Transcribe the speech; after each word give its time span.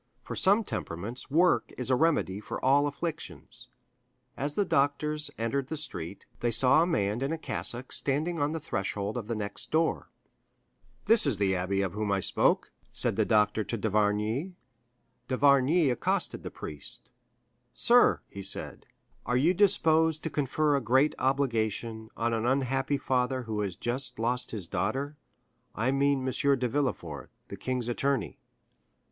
For 0.23 0.35
some 0.35 0.63
temperaments 0.63 1.29
work 1.29 1.71
is 1.77 1.91
a 1.91 1.95
remedy 1.95 2.39
for 2.39 2.59
all 2.65 2.87
afflictions. 2.87 3.67
As 4.35 4.55
the 4.55 4.65
doctors 4.65 5.29
entered 5.37 5.67
the 5.67 5.77
street, 5.77 6.25
they 6.39 6.49
saw 6.49 6.81
a 6.81 6.87
man 6.87 7.21
in 7.21 7.31
a 7.31 7.37
cassock 7.37 7.91
standing 7.91 8.39
on 8.39 8.51
the 8.51 8.59
threshold 8.59 9.15
of 9.15 9.27
the 9.27 9.35
next 9.35 9.69
door. 9.69 10.09
"This 11.05 11.27
is 11.27 11.37
the 11.37 11.53
abbé 11.53 11.85
of 11.85 11.93
whom 11.93 12.11
I 12.11 12.19
spoke," 12.19 12.71
said 12.91 13.15
the 13.15 13.25
doctor 13.25 13.63
to 13.63 13.77
d'Avrigny. 13.77 14.53
D'Avrigny 15.27 15.91
accosted 15.91 16.41
the 16.41 16.49
priest. 16.49 17.11
"Sir," 17.75 18.21
he 18.27 18.41
said, 18.41 18.87
"are 19.27 19.37
you 19.37 19.53
disposed 19.53 20.23
to 20.23 20.31
confer 20.31 20.75
a 20.75 20.81
great 20.81 21.13
obligation 21.19 22.09
on 22.17 22.33
an 22.33 22.43
unhappy 22.47 22.97
father 22.97 23.43
who 23.43 23.59
has 23.59 23.75
just 23.75 24.17
lost 24.17 24.49
his 24.49 24.65
daughter? 24.65 25.15
I 25.75 25.91
mean 25.91 26.27
M. 26.27 26.57
de 26.59 26.67
Villefort, 26.67 27.29
the 27.49 27.55
king's 27.55 27.87
attorney." 27.87 28.39